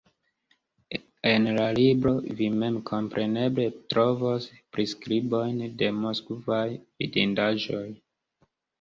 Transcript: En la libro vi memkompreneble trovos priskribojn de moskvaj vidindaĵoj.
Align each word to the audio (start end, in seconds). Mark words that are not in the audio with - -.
En 1.31 1.45
la 1.57 1.65
libro 1.79 2.13
vi 2.39 2.47
memkompreneble 2.63 3.67
trovos 3.95 4.49
priskribojn 4.79 5.63
de 5.85 5.95
moskvaj 6.03 6.67
vidindaĵoj. 6.73 7.89